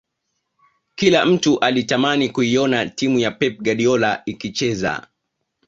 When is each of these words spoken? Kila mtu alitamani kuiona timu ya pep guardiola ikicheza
Kila 0.95 1.25
mtu 1.25 1.59
alitamani 1.59 2.29
kuiona 2.29 2.89
timu 2.89 3.19
ya 3.19 3.31
pep 3.31 3.57
guardiola 3.61 4.21
ikicheza 4.25 5.07